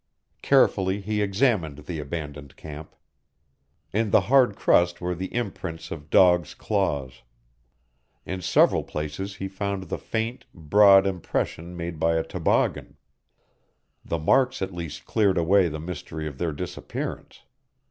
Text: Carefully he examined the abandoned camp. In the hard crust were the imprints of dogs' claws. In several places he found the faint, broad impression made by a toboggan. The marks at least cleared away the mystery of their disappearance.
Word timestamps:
Carefully 0.41 0.99
he 0.99 1.21
examined 1.21 1.85
the 1.85 1.99
abandoned 1.99 2.55
camp. 2.55 2.95
In 3.93 4.09
the 4.09 4.21
hard 4.21 4.55
crust 4.55 4.99
were 4.99 5.13
the 5.13 5.31
imprints 5.31 5.91
of 5.91 6.09
dogs' 6.09 6.55
claws. 6.55 7.21
In 8.25 8.41
several 8.41 8.83
places 8.83 9.35
he 9.35 9.47
found 9.47 9.89
the 9.89 9.99
faint, 9.99 10.45
broad 10.55 11.05
impression 11.05 11.77
made 11.77 11.99
by 11.99 12.15
a 12.15 12.23
toboggan. 12.23 12.97
The 14.03 14.17
marks 14.17 14.63
at 14.63 14.73
least 14.73 15.05
cleared 15.05 15.37
away 15.37 15.67
the 15.69 15.79
mystery 15.79 16.25
of 16.27 16.39
their 16.39 16.51
disappearance. 16.51 17.41